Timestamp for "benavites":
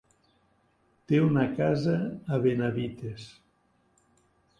2.45-3.27